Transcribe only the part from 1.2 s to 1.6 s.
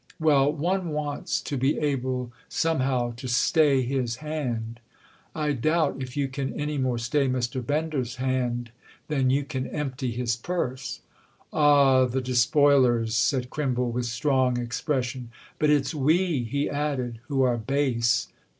to